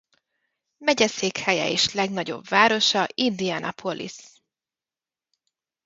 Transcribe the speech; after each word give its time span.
Megyeszékhelye 0.77 1.69
és 1.69 1.93
legnagyobb 1.93 2.47
városa 2.47 3.07
Indianapolis. 3.13 4.15